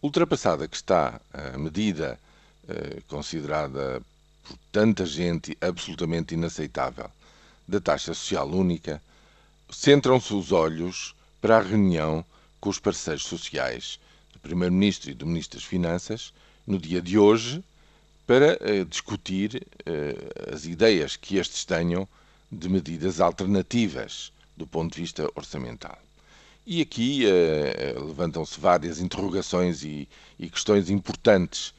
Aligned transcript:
Ultrapassada 0.00 0.68
que 0.68 0.76
está 0.76 1.20
a 1.32 1.58
medida 1.58 2.18
eh, 2.68 3.02
considerada 3.08 4.00
por 4.44 4.56
tanta 4.70 5.04
gente 5.04 5.58
absolutamente 5.60 6.34
inaceitável 6.34 7.10
da 7.66 7.80
taxa 7.80 8.14
social 8.14 8.48
única, 8.48 9.02
centram-se 9.68 10.32
os 10.32 10.52
olhos 10.52 11.16
para 11.40 11.58
a 11.58 11.62
reunião 11.62 12.24
com 12.60 12.70
os 12.70 12.78
parceiros 12.78 13.24
sociais 13.24 13.98
do 14.32 14.38
Primeiro-Ministro 14.38 15.10
e 15.10 15.14
do 15.14 15.26
Ministro 15.26 15.58
das 15.58 15.66
Finanças 15.66 16.32
no 16.64 16.78
dia 16.78 17.02
de 17.02 17.18
hoje 17.18 17.62
para 18.24 18.56
eh, 18.60 18.84
discutir 18.84 19.66
eh, 19.84 20.52
as 20.52 20.64
ideias 20.64 21.16
que 21.16 21.38
estes 21.38 21.64
tenham 21.64 22.06
de 22.52 22.68
medidas 22.68 23.20
alternativas 23.20 24.32
do 24.56 24.66
ponto 24.66 24.94
de 24.94 25.00
vista 25.00 25.28
orçamental. 25.34 25.98
E 26.70 26.82
aqui 26.82 27.24
uh, 27.24 28.04
levantam-se 28.04 28.60
várias 28.60 29.00
interrogações 29.00 29.82
e, 29.82 30.06
e, 30.38 30.50
questões 30.50 30.90
importantes, 30.90 31.72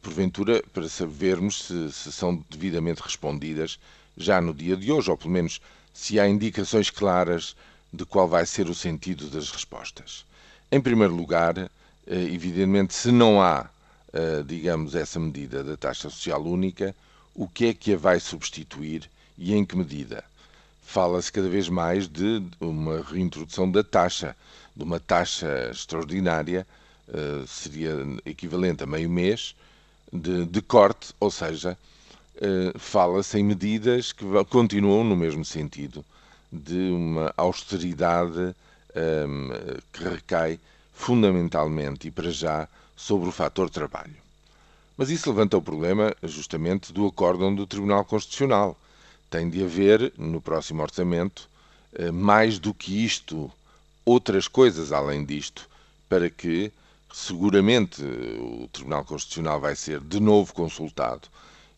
porventura, 0.00 0.62
para 0.72 0.88
sabermos 0.88 1.64
se, 1.64 1.90
se, 1.90 2.12
são 2.12 2.36
devidamente 2.48 3.02
respondidas 3.02 3.76
já 4.16 4.40
no 4.40 4.54
dia 4.54 4.76
de 4.76 4.92
hoje, 4.92 5.10
ou 5.10 5.16
pelo 5.16 5.32
menos 5.32 5.60
se 5.92 6.20
há 6.20 6.28
indicações 6.28 6.90
claras 6.90 7.56
de 7.92 8.04
qual 8.04 8.28
vai 8.28 8.46
ser 8.46 8.70
o 8.70 8.74
sentido 8.74 9.28
das 9.28 9.50
respostas. 9.50 10.24
Em 10.70 10.80
primeiro 10.80 11.16
lugar, 11.16 11.58
uh, 11.58 11.68
evidentemente, 12.06 12.94
se 12.94 13.10
não 13.10 13.42
há, 13.42 13.68
digamos, 14.46 14.94
essa 14.94 15.18
medida 15.18 15.64
da 15.64 15.76
taxa 15.76 16.08
social 16.08 16.40
única, 16.44 16.94
o 17.34 17.48
que 17.48 17.66
é 17.66 17.74
que 17.74 17.94
a 17.94 17.96
vai 17.96 18.20
substituir 18.20 19.10
e 19.36 19.54
em 19.54 19.64
que 19.64 19.76
medida? 19.76 20.22
Fala-se 20.82 21.32
cada 21.32 21.48
vez 21.48 21.68
mais 21.68 22.08
de 22.08 22.42
uma 22.60 23.02
reintrodução 23.02 23.70
da 23.70 23.82
taxa, 23.82 24.36
de 24.74 24.82
uma 24.82 24.98
taxa 24.98 25.70
extraordinária, 25.70 26.66
uh, 27.08 27.46
seria 27.46 27.96
equivalente 28.24 28.82
a 28.82 28.86
meio 28.86 29.08
mês 29.08 29.54
de, 30.12 30.44
de 30.46 30.60
corte, 30.60 31.12
ou 31.20 31.30
seja, 31.30 31.78
uh, 32.36 32.78
fala-se 32.78 33.38
em 33.38 33.44
medidas 33.44 34.12
que 34.12 34.24
continuam 34.48 35.04
no 35.04 35.16
mesmo 35.16 35.44
sentido 35.44 36.04
de 36.52 36.90
uma 36.90 37.32
austeridade 37.36 38.54
ehm, 38.94 39.50
que 39.92 40.02
recai 40.02 40.58
fundamentalmente 40.92 42.08
e 42.08 42.10
para 42.10 42.30
já 42.30 42.68
sobre 42.96 43.28
o 43.28 43.32
fator 43.32 43.70
trabalho. 43.70 44.16
Mas 44.96 45.10
isso 45.10 45.30
levanta 45.30 45.56
o 45.56 45.62
problema 45.62 46.14
justamente 46.22 46.92
do 46.92 47.06
acórdão 47.06 47.54
do 47.54 47.66
Tribunal 47.66 48.04
Constitucional 48.04 48.76
tem 49.30 49.48
de 49.48 49.62
haver 49.62 50.12
no 50.18 50.40
próximo 50.40 50.82
orçamento 50.82 51.48
eh, 51.94 52.10
mais 52.10 52.58
do 52.58 52.74
que 52.74 53.04
isto, 53.04 53.50
outras 54.04 54.48
coisas 54.48 54.92
além 54.92 55.24
disto, 55.24 55.68
para 56.08 56.28
que 56.28 56.72
seguramente 57.12 58.02
o 58.02 58.68
Tribunal 58.72 59.04
Constitucional 59.04 59.60
vai 59.60 59.74
ser 59.76 60.00
de 60.00 60.20
novo 60.20 60.52
consultado 60.52 61.28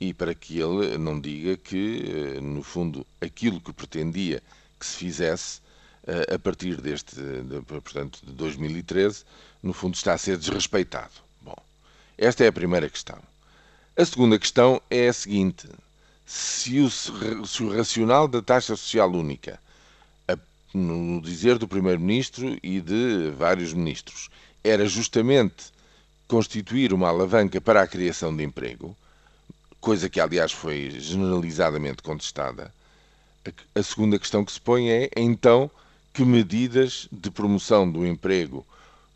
e 0.00 0.12
para 0.12 0.34
que 0.34 0.58
ele 0.58 0.98
não 0.98 1.20
diga 1.20 1.56
que, 1.56 2.36
eh, 2.36 2.40
no 2.40 2.62
fundo, 2.62 3.06
aquilo 3.20 3.60
que 3.60 3.72
pretendia 3.72 4.42
que 4.80 4.86
se 4.86 4.96
fizesse 4.96 5.60
eh, 6.06 6.34
a 6.34 6.38
partir 6.38 6.80
deste, 6.80 7.16
portanto, 7.66 8.20
de 8.22 8.32
2013, 8.32 9.24
no 9.62 9.72
fundo 9.72 9.94
está 9.94 10.14
a 10.14 10.18
ser 10.18 10.36
desrespeitado. 10.36 11.12
Bom, 11.40 11.56
esta 12.18 12.44
é 12.44 12.48
a 12.48 12.52
primeira 12.52 12.88
questão. 12.88 13.18
A 13.96 14.04
segunda 14.04 14.38
questão 14.38 14.82
é 14.90 15.08
a 15.08 15.12
seguinte: 15.12 15.68
se 16.24 16.80
o, 16.80 16.90
se 16.90 17.62
o 17.62 17.76
racional 17.76 18.26
da 18.26 18.40
taxa 18.40 18.76
social 18.76 19.10
única, 19.12 19.60
a, 20.26 20.36
no 20.72 21.20
dizer 21.20 21.58
do 21.58 21.68
Primeiro-Ministro 21.68 22.58
e 22.62 22.80
de 22.80 23.30
vários 23.36 23.72
ministros, 23.72 24.30
era 24.62 24.86
justamente 24.86 25.72
constituir 26.26 26.92
uma 26.92 27.08
alavanca 27.08 27.60
para 27.60 27.82
a 27.82 27.86
criação 27.86 28.34
de 28.34 28.42
emprego, 28.42 28.96
coisa 29.80 30.08
que 30.08 30.20
aliás 30.20 30.52
foi 30.52 30.90
generalizadamente 30.98 32.02
contestada, 32.02 32.72
a, 33.74 33.82
segunda 33.82 34.18
questão 34.18 34.42
que 34.42 34.52
se 34.52 34.60
põe 34.60 34.88
é 34.88 35.10
então 35.14 35.70
que 36.14 36.24
medidas 36.24 37.06
de 37.12 37.30
promoção 37.30 37.90
do 37.90 38.06
emprego, 38.06 38.64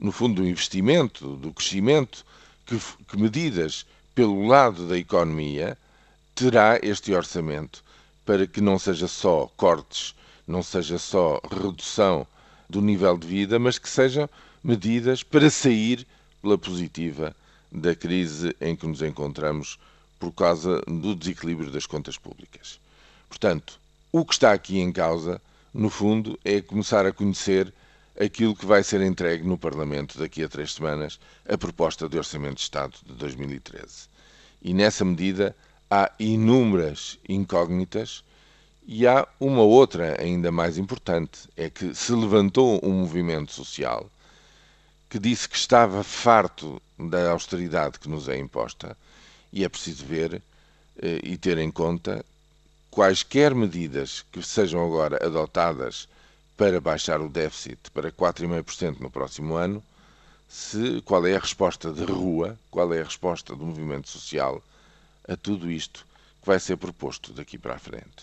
no 0.00 0.10
fundo 0.10 0.40
do 0.40 0.48
investimento, 0.48 1.36
do 1.36 1.52
crescimento, 1.52 2.24
que, 2.64 2.80
que 3.06 3.16
medidas 3.18 3.84
pelo 4.14 4.46
lado 4.46 4.88
da 4.88 4.96
economia 4.96 5.76
terá 6.34 6.78
este 6.82 7.14
orçamento 7.14 7.82
para 8.24 8.46
que 8.46 8.60
não 8.60 8.78
seja 8.78 9.06
só 9.06 9.50
cortes, 9.56 10.14
não 10.46 10.62
seja 10.62 10.98
só 10.98 11.40
redução 11.50 12.26
do 12.68 12.80
nível 12.80 13.16
de 13.16 13.26
vida, 13.26 13.58
mas 13.58 13.78
que 13.78 13.88
sejam 13.88 14.28
medidas 14.62 15.22
para 15.22 15.50
sair 15.50 16.06
pela 16.40 16.58
positiva 16.58 17.34
da 17.70 17.94
crise 17.94 18.54
em 18.60 18.74
que 18.74 18.86
nos 18.86 19.02
encontramos 19.02 19.78
por 20.18 20.32
causa 20.32 20.80
do 20.86 21.14
desequilíbrio 21.14 21.70
das 21.70 21.86
contas 21.86 22.16
públicas. 22.16 22.80
Portanto, 23.28 23.78
o 24.12 24.24
que 24.24 24.32
está 24.32 24.52
aqui 24.52 24.78
em 24.78 24.92
causa, 24.92 25.40
no 25.72 25.90
fundo, 25.90 26.38
é 26.44 26.60
começar 26.60 27.04
a 27.04 27.12
conhecer 27.12 27.72
aquilo 28.18 28.54
que 28.54 28.64
vai 28.64 28.82
ser 28.82 29.00
entregue 29.00 29.46
no 29.46 29.58
Parlamento 29.58 30.18
daqui 30.18 30.42
a 30.42 30.48
três 30.48 30.72
semanas, 30.72 31.18
a 31.48 31.58
proposta 31.58 32.08
de 32.08 32.16
Orçamento 32.16 32.56
de 32.56 32.62
Estado 32.62 32.94
de 33.04 33.12
2013. 33.14 34.08
E 34.62 34.72
nessa 34.72 35.04
medida 35.04 35.54
há 35.90 36.10
inúmeras 36.18 37.18
incógnitas 37.28 38.24
e 38.86 39.06
há 39.06 39.26
uma 39.40 39.62
outra 39.62 40.20
ainda 40.20 40.52
mais 40.52 40.76
importante: 40.78 41.48
é 41.56 41.70
que 41.70 41.94
se 41.94 42.12
levantou 42.12 42.80
um 42.82 42.92
movimento 43.00 43.52
social 43.52 44.08
que 45.08 45.18
disse 45.18 45.48
que 45.48 45.56
estava 45.56 46.02
farto 46.02 46.82
da 46.98 47.30
austeridade 47.30 47.98
que 47.98 48.08
nos 48.08 48.28
é 48.28 48.36
imposta 48.36 48.96
e 49.52 49.64
é 49.64 49.68
preciso 49.68 50.04
ver 50.04 50.42
eh, 50.98 51.20
e 51.22 51.38
ter 51.38 51.58
em 51.58 51.70
conta 51.70 52.24
quaisquer 52.90 53.54
medidas 53.54 54.24
que 54.32 54.42
sejam 54.42 54.84
agora 54.84 55.24
adotadas 55.24 56.08
para 56.56 56.80
baixar 56.80 57.20
o 57.20 57.28
déficit 57.28 57.90
para 57.92 58.12
4,5% 58.12 59.00
no 59.00 59.10
próximo 59.10 59.54
ano, 59.54 59.82
se, 60.48 61.00
qual 61.02 61.26
é 61.26 61.34
a 61.34 61.40
resposta 61.40 61.92
de 61.92 62.04
rua, 62.04 62.58
qual 62.70 62.92
é 62.92 63.00
a 63.00 63.04
resposta 63.04 63.56
do 63.56 63.64
movimento 63.64 64.08
social 64.08 64.62
a 65.28 65.36
tudo 65.36 65.70
isto 65.70 66.06
que 66.40 66.46
vai 66.46 66.60
ser 66.60 66.76
proposto 66.76 67.32
daqui 67.32 67.58
para 67.58 67.74
a 67.74 67.78
frente. 67.78 68.22